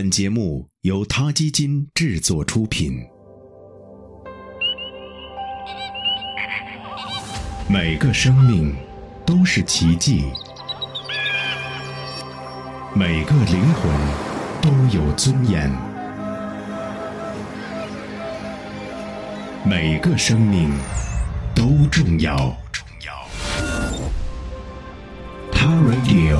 [0.00, 3.04] 本节目由他基金制作出品。
[7.68, 8.72] 每个生命
[9.26, 10.22] 都是奇迹，
[12.94, 13.90] 每个灵魂
[14.62, 15.68] 都有尊严，
[19.66, 20.70] 每个生命
[21.56, 22.56] 都重要。
[25.50, 26.38] 他 Radio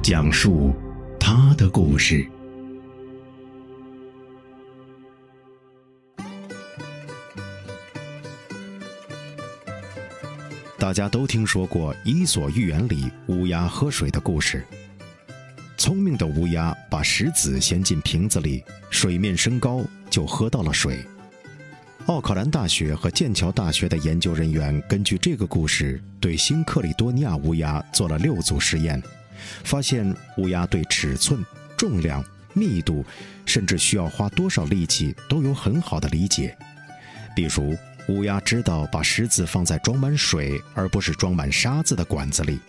[0.00, 0.72] 讲述
[1.18, 2.24] 他的故事。
[10.86, 14.64] 大家都听说过《伊索寓言》里乌鸦喝水的故事。
[15.76, 21.04] 聪明的乌鸦把石子衔进瓶子里，水面升高就喝到了水。
[22.06, 29.02] 奥克兰大学和剑桥大学的研究人员根据这个故事，对新克里多尼亚乌鸦做了六组实验，
[29.64, 31.44] 发现乌鸦对尺寸、
[31.76, 33.04] 重量、密度，
[33.44, 36.56] 甚至需要花多少力气都有很好的理解。
[37.34, 37.76] 比如，
[38.08, 42.60] 乌鸦知道把石子放在装满水而不是装满沙子的管子里，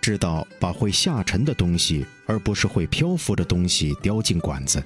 [0.00, 4.82] 知道把会下沉的东西而不是会漂浮的东西叼进管子，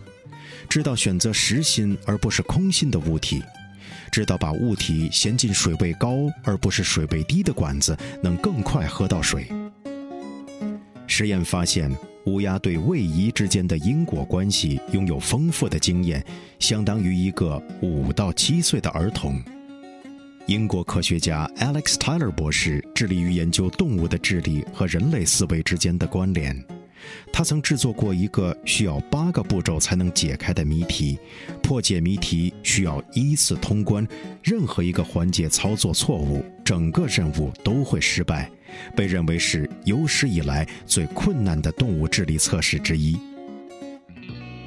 [0.69, 3.43] 知道选择实心而不是空心的物体，
[4.13, 9.49] 知道把物体衔进水位高而不是水位低的管子能更快喝到水。
[11.07, 11.91] 实验发现，
[12.27, 16.23] 乌鸦对位移之间的因果关系拥有丰富的经验，
[16.59, 19.43] 相当于一个五到七岁的儿童。
[20.47, 26.65] 英国科学家 Alex Tyler 博士致力于研究动物的智力和人类思维之间的关联。
[27.33, 31.19] 他曾制作过一个需要八个步骤才能解开的谜题，
[31.65, 34.07] 破解谜题需要依次通关，
[34.41, 38.49] 任何一个环节操作错误，整个任务都会失败，
[38.95, 43.19] 被认为是有史以来最困难的动物智力测试之一。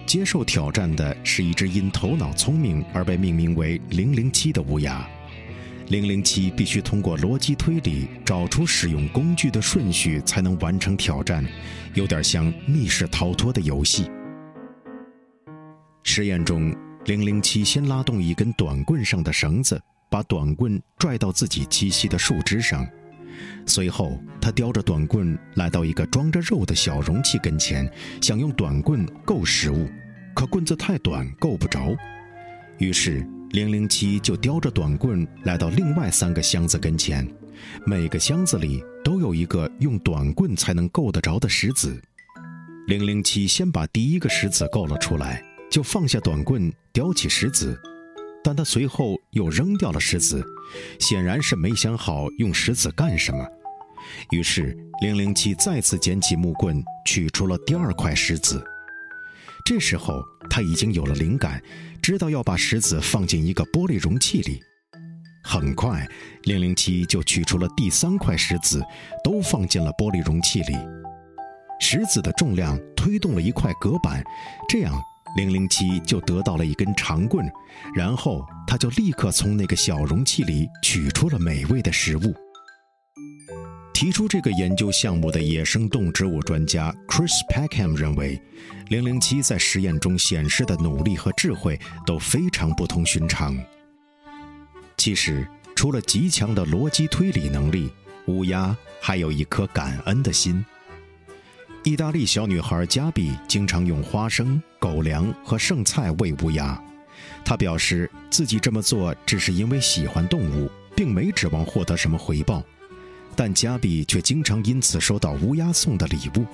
[0.05, 5.09] 接受挑战的是一只因头脑聪明而被命名为“零零七”的乌鸦。
[5.89, 11.43] 零零七必须通过逻辑推理找出使用工具的顺序，才能完成挑战，
[11.95, 14.07] 有点像密室逃脱的游戏。
[16.03, 16.71] 实验中，
[17.05, 22.87] 零零七先拉动一根短棍上的绳子，把短棍拽到自己栖息的树枝上，
[23.65, 27.91] 随后他叼着短棍来到一个装着肉的小容器跟前，
[28.21, 29.89] 想用短棍够食物，
[30.35, 31.97] 可棍子太短够不着，
[32.77, 33.27] 于是。
[33.51, 37.27] 零零七就叼着短棍来到另外三个箱子跟前，
[37.83, 41.99] 每个箱子里都有一个用短棍才能够得着的石子。
[42.85, 47.75] 零零七先把第一个石子够了出来，就放下短棍，叼起石子，
[48.43, 50.45] 但他随后又扔掉了石子，
[50.99, 53.43] 显然是没想好用石子干什么。
[54.29, 58.63] 于是零零七再次捡起木棍，取出了第二块石子。
[59.69, 61.61] 这时候他已经有了灵感。
[62.01, 64.59] 知道要把石子放进一个玻璃容器里，
[65.43, 66.07] 很快，
[66.45, 68.83] 零零七就取出了第三块石子，
[69.23, 70.75] 都放进了玻璃容器里。
[71.79, 74.23] 石子的重量推动了一块隔板，
[74.67, 74.99] 这样
[75.37, 77.47] 零零七就得到了一根长棍，
[77.93, 82.33] 然后他就立刻从那个小容器里取出了美味的食物。
[83.99, 88.41] 提出这个研究项目的野生动植物专家 Chris Peckham 认为，
[88.87, 93.61] 零零七在实验中显示的努力和智慧都非常不同寻常。
[94.95, 95.45] 其实，
[95.75, 97.91] 除了极强的逻辑推理能力，
[98.27, 100.65] 乌鸦还有一颗感恩的心。
[101.83, 106.81] 意大利小女孩加比经常用花生、狗粮和剩菜喂乌鸦，
[107.43, 112.63] 她表示自己这么做只是因为喜欢动物，并没指望获得什么回报。
[113.39, 116.45] 但加比却经常因此收到乌鸦送的礼物，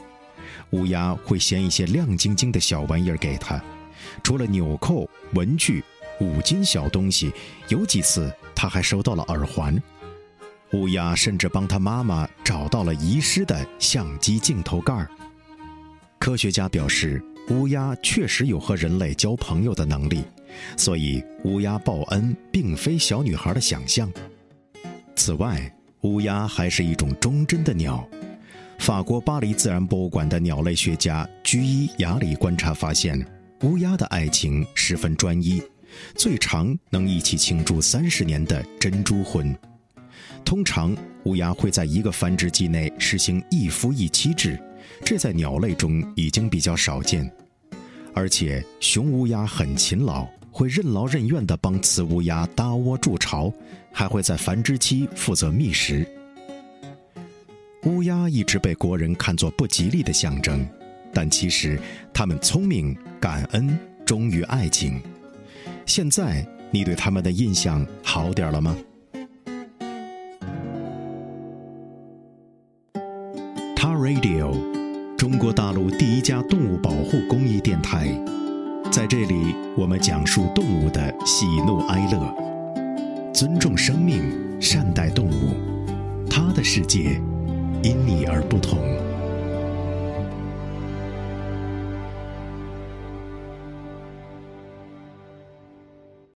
[0.70, 3.60] 乌鸦会衔一些亮晶晶的小玩意儿给他，
[4.22, 5.84] 除了纽扣、文具、
[6.22, 7.34] 五金小东西，
[7.70, 9.82] 有几次他还收到了耳环。
[10.74, 15.10] 乌鸦甚至帮他妈妈找到了遗失的相机镜头盖儿。
[16.20, 17.20] 科学家表示，
[17.50, 20.24] 乌鸦确实有和人类交朋友的能力，
[20.78, 24.08] 所以乌鸦报恩并非小女孩的想象。
[25.16, 25.75] 此外，
[26.06, 28.08] 乌鸦还是一种忠贞的鸟。
[28.78, 33.26] 法国巴黎自然博物馆的鸟类学家居伊雅里观察发现，
[33.64, 35.60] 乌鸦的爱情十分专一，
[36.14, 39.58] 最长能一起庆祝三十年的珍珠婚。
[40.44, 44.60] 通常，乌鸦会在一个繁殖季内实行一夫一妻制，
[45.04, 47.28] 这在鸟类中已经比较少见。
[48.14, 50.28] 而且，雄乌鸦很勤劳。
[50.58, 53.52] 会任劳任怨地帮雌乌鸦搭窝筑巢，
[53.92, 56.08] 还会在繁殖期负责觅食。
[57.84, 60.66] 乌鸦一直被国人看作不吉利的象征，
[61.14, 61.78] 但其实
[62.14, 64.98] 它们聪明、感恩、忠于爱情。
[65.86, 68.78] 现在你对它们的印象好点了吗？
[73.76, 74.56] 他 Radio，
[75.18, 78.08] 中国大陆第一家动物保护公益电台，
[78.92, 82.36] 在这里我们讲述动物的喜怒哀乐，
[83.34, 84.22] 尊重生命，
[84.62, 85.56] 善待动物，
[86.30, 87.22] 它的世界
[87.84, 88.80] 因你而不同。